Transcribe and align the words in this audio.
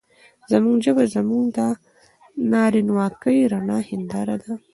زموږ 0.51 0.77
ژبه 0.85 1.01
هم 1.07 1.13
زموږ 1.15 1.45
د 1.57 1.59
نارينواکۍ 2.51 3.39
رڼه 3.51 3.77
هېنداره 3.89 4.35
ده. 4.43 4.53